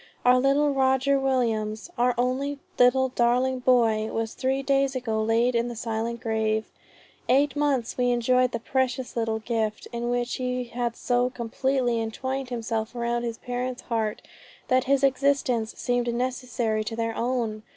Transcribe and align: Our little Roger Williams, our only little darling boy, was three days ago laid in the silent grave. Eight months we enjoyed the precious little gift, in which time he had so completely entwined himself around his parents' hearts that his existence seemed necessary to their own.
Our 0.25 0.39
little 0.39 0.71
Roger 0.71 1.19
Williams, 1.19 1.91
our 1.95 2.15
only 2.17 2.57
little 2.79 3.09
darling 3.09 3.59
boy, 3.59 4.07
was 4.11 4.33
three 4.33 4.63
days 4.63 4.95
ago 4.95 5.21
laid 5.21 5.53
in 5.53 5.67
the 5.67 5.75
silent 5.75 6.21
grave. 6.21 6.65
Eight 7.29 7.55
months 7.55 7.99
we 7.99 8.09
enjoyed 8.09 8.51
the 8.51 8.57
precious 8.57 9.15
little 9.15 9.37
gift, 9.37 9.87
in 9.91 10.09
which 10.09 10.39
time 10.39 10.45
he 10.47 10.63
had 10.63 10.95
so 10.95 11.29
completely 11.29 12.01
entwined 12.01 12.49
himself 12.49 12.95
around 12.95 13.21
his 13.21 13.37
parents' 13.37 13.83
hearts 13.83 14.23
that 14.69 14.85
his 14.85 15.03
existence 15.03 15.71
seemed 15.77 16.11
necessary 16.11 16.83
to 16.83 16.95
their 16.95 17.15
own. 17.15 17.61